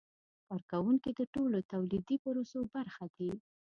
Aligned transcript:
کارکوونکي 0.47 1.11
د 1.19 1.21
ټولو 1.33 1.57
تولیدي 1.71 2.15
پروسو 2.23 2.59
برخه 2.75 3.05
دي. 3.17 3.31